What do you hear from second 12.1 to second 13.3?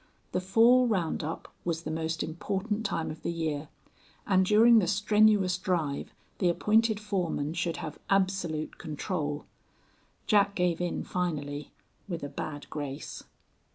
a bad grace.